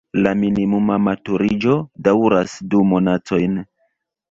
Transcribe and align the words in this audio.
La 0.27 0.31
minimuma 0.43 0.97
maturiĝo 1.07 1.77
daŭras 2.09 2.57
du 2.73 2.83
monatojn. 2.95 3.65